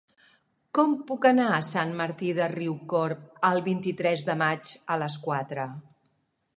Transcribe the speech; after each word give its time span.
Com 0.77 0.95
puc 1.11 1.27
anar 1.31 1.45
a 1.57 1.59
Sant 1.67 1.93
Martí 2.01 2.33
de 2.39 2.49
Riucorb 2.55 3.47
el 3.53 3.65
vint-i-tres 3.71 4.27
de 4.33 4.41
maig 4.45 4.77
a 4.97 5.03
les 5.05 5.23
quatre? 5.31 5.73